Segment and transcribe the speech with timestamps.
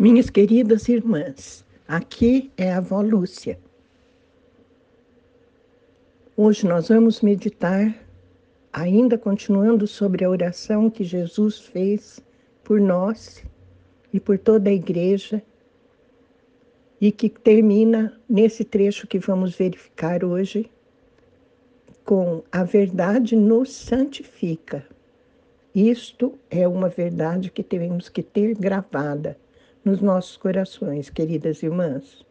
[0.00, 3.58] Minhas queridas irmãs, aqui é a avó Lúcia.
[6.36, 7.92] Hoje nós vamos meditar,
[8.72, 12.20] ainda continuando sobre a oração que Jesus fez
[12.62, 13.42] por nós
[14.12, 15.42] e por toda a igreja,
[17.00, 20.70] e que termina nesse trecho que vamos verificar hoje,
[22.04, 24.86] com a verdade nos santifica.
[25.74, 29.36] Isto é uma verdade que temos que ter gravada
[29.84, 32.24] nos nossos corações, queridas irmãs.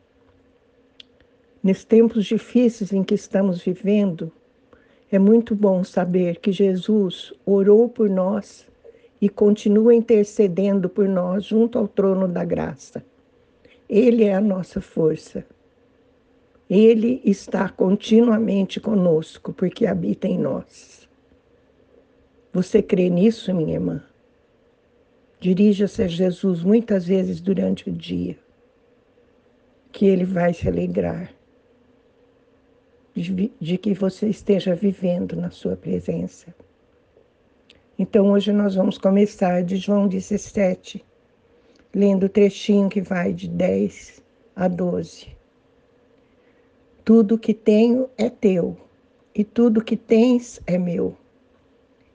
[1.63, 4.31] Nesses tempos difíceis em que estamos vivendo,
[5.11, 8.67] é muito bom saber que Jesus orou por nós
[9.21, 13.03] e continua intercedendo por nós junto ao trono da graça.
[13.89, 15.45] Ele é a nossa força.
[16.69, 21.07] Ele está continuamente conosco porque habita em nós.
[22.51, 24.03] Você crê nisso, minha irmã?
[25.39, 28.37] Dirija-se a Jesus muitas vezes durante o dia,
[29.91, 31.31] que ele vai se alegrar
[33.13, 36.53] de, de que você esteja vivendo na sua presença.
[37.99, 41.05] Então hoje nós vamos começar de João 17,
[41.93, 44.23] lendo o trechinho que vai de 10
[44.55, 45.35] a 12.
[47.05, 48.75] Tudo que tenho é teu,
[49.35, 51.15] e tudo que tens é meu,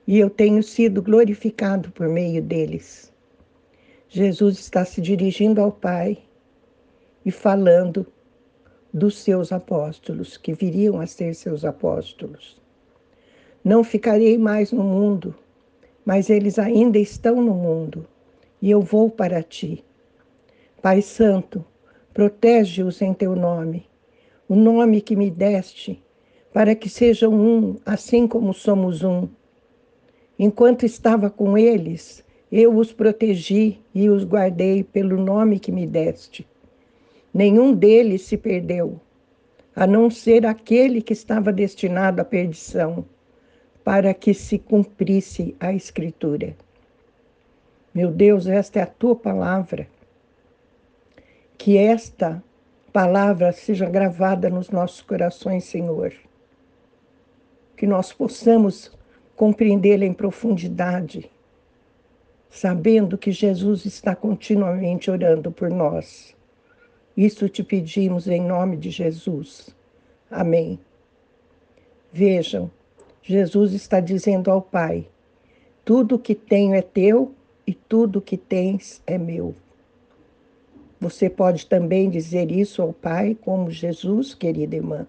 [0.05, 3.12] e eu tenho sido glorificado por meio deles.
[4.15, 6.19] Jesus está se dirigindo ao Pai
[7.25, 8.05] e falando
[8.93, 12.61] dos seus apóstolos, que viriam a ser seus apóstolos.
[13.63, 15.33] Não ficarei mais no mundo,
[16.05, 18.05] mas eles ainda estão no mundo,
[18.61, 19.83] e eu vou para ti.
[20.79, 21.65] Pai Santo,
[22.13, 23.89] protege-os em teu nome,
[24.47, 25.99] o nome que me deste,
[26.53, 29.27] para que sejam um, assim como somos um.
[30.37, 32.23] Enquanto estava com eles,
[32.55, 36.47] eu os protegi e os guardei pelo nome que me deste.
[37.33, 39.01] Nenhum deles se perdeu,
[39.75, 43.05] a não ser aquele que estava destinado à perdição,
[43.83, 46.55] para que se cumprisse a Escritura.
[47.91, 49.87] Meu Deus, esta é a tua palavra.
[51.57, 52.43] Que esta
[52.93, 56.13] palavra seja gravada nos nossos corações, Senhor.
[57.75, 58.95] Que nós possamos
[59.35, 61.31] compreendê-la em profundidade
[62.53, 66.35] sabendo que Jesus está continuamente orando por nós.
[67.17, 69.75] Isso te pedimos em nome de Jesus.
[70.29, 70.79] Amém.
[72.11, 72.69] Vejam,
[73.23, 75.07] Jesus está dizendo ao Pai:
[75.83, 77.33] tudo que tenho é teu
[77.65, 79.55] e tudo que tens é meu.
[81.01, 85.07] Você pode também dizer isso ao Pai, como Jesus, querida irmã.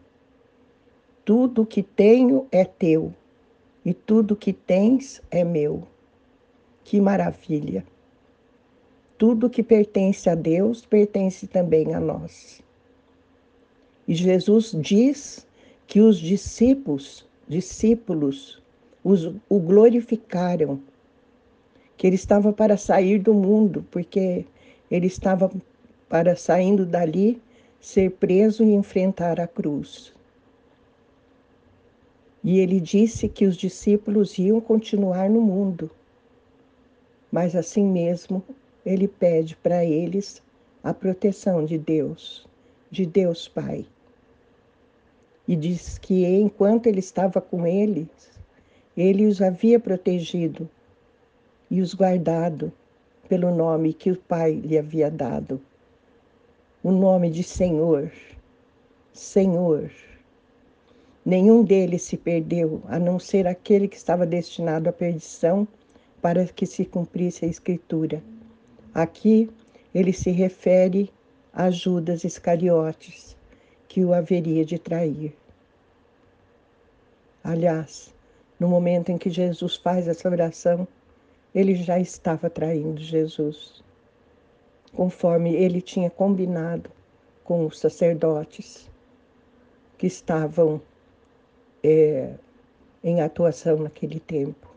[1.27, 3.13] Tudo que tenho é teu
[3.85, 5.87] e tudo que tens é meu.
[6.85, 7.83] Que maravilha!
[9.17, 12.63] Tudo que pertence a Deus pertence também a nós.
[14.07, 15.47] E Jesus diz
[15.87, 18.63] que os discípulos, discípulos
[19.03, 20.79] os, o glorificaram,
[21.97, 24.45] que ele estava para sair do mundo, porque
[24.91, 25.51] ele estava
[26.07, 27.41] para saindo dali
[27.81, 30.13] ser preso e enfrentar a cruz.
[32.43, 35.91] E ele disse que os discípulos iam continuar no mundo
[37.35, 38.45] mas assim mesmo
[38.87, 40.41] ele pede para eles
[40.85, 42.47] a proteção de Deus,
[42.93, 43.85] de Deus Pai.
[45.49, 48.07] E diz que enquanto ele estava com eles,
[48.97, 50.71] ele os havia protegido
[51.69, 52.73] e os guardado
[53.29, 55.61] pelo nome que o Pai lhe havia dado.
[56.85, 58.13] O nome de Senhor,
[59.13, 59.91] Senhor.
[61.27, 65.67] Nenhum deles se perdeu, a não ser aquele que estava destinado à perdição
[66.25, 68.25] para que se cumprisse a Escritura.
[68.95, 69.51] Aqui
[69.95, 71.13] ele se refere
[71.53, 73.37] a Judas Iscariotes,
[73.87, 75.37] que o haveria de trair.
[77.45, 78.15] Aliás,
[78.59, 80.89] no momento em que Jesus faz essa oração,
[81.55, 83.85] ele já estava traindo Jesus,
[84.95, 86.91] conforme ele tinha combinado
[87.45, 88.91] com os sacerdotes
[89.99, 90.81] que estavam
[91.83, 92.33] é,
[93.03, 94.74] em atuação naquele tempo.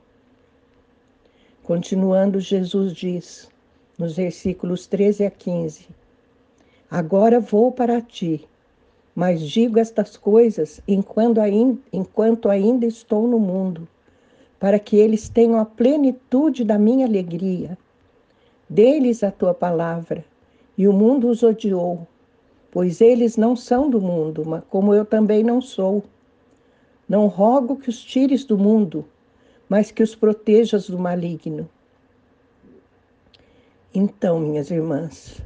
[1.68, 3.50] Continuando, Jesus diz,
[4.00, 5.86] nos versículos 13 a 15:
[6.90, 8.48] Agora vou para ti,
[9.14, 13.86] mas digo estas coisas enquanto ainda, enquanto ainda estou no mundo,
[14.58, 17.78] para que eles tenham a plenitude da minha alegria.
[18.70, 20.24] Dê-lhes a tua palavra,
[20.78, 22.08] e o mundo os odiou,
[22.72, 26.02] pois eles não são do mundo, mas como eu também não sou.
[27.10, 29.04] Não rogo que os tires do mundo,
[29.70, 31.70] mas que os protejas do maligno.
[33.94, 35.42] Então, minhas irmãs,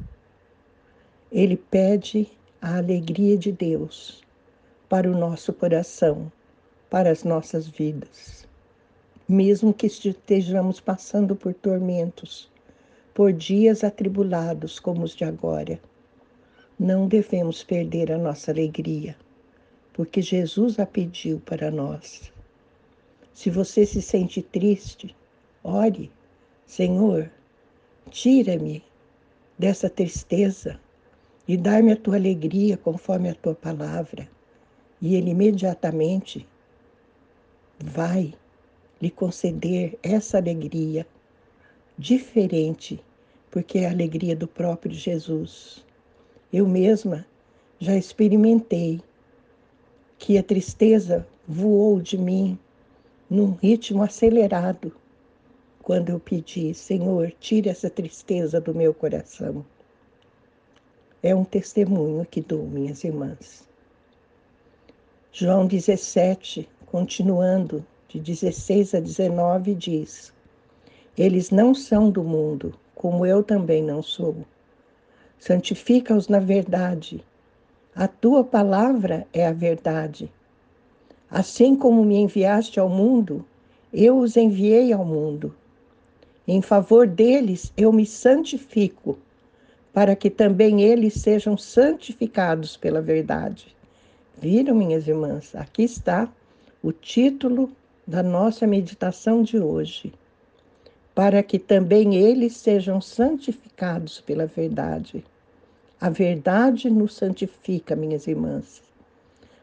[1.31, 2.29] ele pede
[2.61, 4.21] a alegria de Deus
[4.89, 6.31] para o nosso coração,
[6.89, 8.45] para as nossas vidas.
[9.27, 12.51] Mesmo que estejamos passando por tormentos,
[13.13, 15.79] por dias atribulados como os de agora,
[16.77, 19.15] não devemos perder a nossa alegria,
[19.93, 22.33] porque Jesus a pediu para nós.
[23.33, 25.15] Se você se sente triste,
[25.63, 26.11] ore,
[26.65, 27.29] Senhor,
[28.09, 28.83] tira-me
[29.57, 30.79] dessa tristeza
[31.47, 34.29] e dá-me a tua alegria conforme a tua palavra.
[35.01, 36.47] E Ele imediatamente
[37.79, 38.33] vai
[39.01, 41.07] lhe conceder essa alegria
[41.97, 43.03] diferente,
[43.49, 45.85] porque é a alegria do próprio Jesus.
[46.53, 47.25] Eu mesma
[47.79, 49.01] já experimentei
[50.19, 52.59] que a tristeza voou de mim
[53.31, 54.91] num ritmo acelerado
[55.81, 59.65] quando eu pedi, Senhor, tire essa tristeza do meu coração.
[61.23, 63.65] É um testemunho que dou, minhas irmãs.
[65.31, 70.33] João 17, continuando, de 16 a 19, diz:
[71.17, 74.45] Eles não são do mundo, como eu também não sou.
[75.39, 77.23] Santifica-os na verdade.
[77.95, 80.29] A tua palavra é a verdade.
[81.31, 83.45] Assim como me enviaste ao mundo,
[83.93, 85.55] eu os enviei ao mundo.
[86.45, 89.17] Em favor deles eu me santifico,
[89.93, 93.73] para que também eles sejam santificados pela verdade.
[94.37, 95.55] Viram, minhas irmãs?
[95.55, 96.27] Aqui está
[96.83, 97.71] o título
[98.05, 100.11] da nossa meditação de hoje.
[101.15, 105.23] Para que também eles sejam santificados pela verdade.
[105.99, 108.81] A verdade nos santifica, minhas irmãs.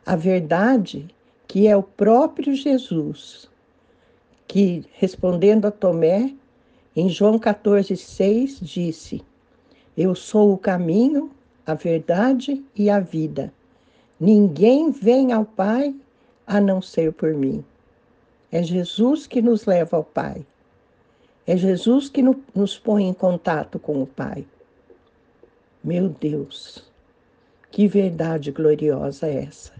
[0.06, 1.11] A verdade
[1.49, 3.50] que é o próprio Jesus,
[4.47, 6.35] que, respondendo a Tomé,
[6.95, 9.23] em João 14,6, disse:
[9.97, 11.31] Eu sou o caminho,
[11.67, 13.53] a verdade e a vida.
[14.21, 15.95] Ninguém vem ao Pai
[16.47, 17.65] a não ser por mim.
[18.53, 20.45] É Jesus que nos leva ao Pai.
[21.47, 22.23] É Jesus que
[22.55, 24.47] nos põe em contato com o Pai.
[25.83, 26.85] Meu Deus,
[27.71, 29.73] que verdade gloriosa é essa,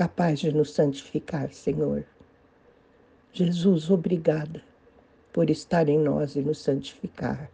[0.00, 2.06] capaz de nos santificar, Senhor.
[3.34, 4.62] Jesus, obrigada
[5.30, 7.50] por estar em nós e nos santificar.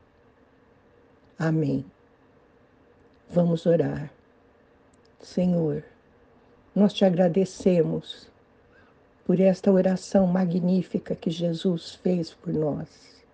[1.37, 1.85] Amém.
[3.29, 4.13] Vamos orar.
[5.19, 5.83] Senhor,
[6.73, 8.31] nós te agradecemos
[9.25, 13.25] por esta oração magnífica que Jesus fez por nós.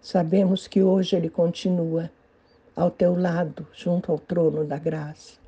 [0.00, 2.10] Sabemos que hoje Ele continua
[2.74, 5.47] ao teu lado, junto ao trono da graça.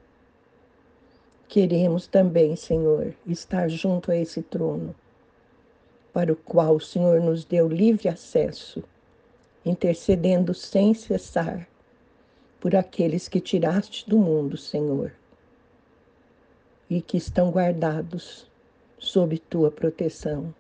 [1.51, 4.95] Queremos também, Senhor, estar junto a esse trono,
[6.13, 8.83] para o qual o Senhor nos deu livre acesso,
[9.67, 11.69] intercedendo sem cessar
[12.61, 15.13] por aqueles que tiraste do mundo, Senhor
[16.89, 18.51] e que estão guardados
[18.99, 20.53] sob tua proteção.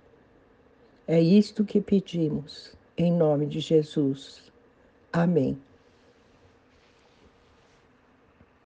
[1.07, 4.53] É isto que pedimos, em nome de Jesus.
[5.13, 5.57] Amém.